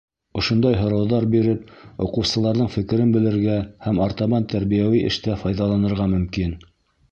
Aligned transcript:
Ошондай 0.39 0.77
һорауҙар 0.77 1.27
биреп, 1.35 1.69
уҡыусыларҙың 2.05 2.71
фекерен 2.77 3.13
белергә 3.17 3.59
һәм 3.87 4.01
артабан 4.07 4.49
тәрбиәүи 4.57 5.05
эштә 5.13 5.39
файҙаланырға 5.45 6.13
мөмкин. 6.19 6.61